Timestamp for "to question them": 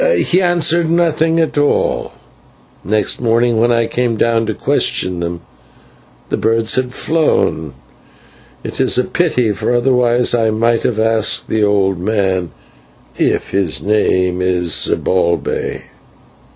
4.17-5.41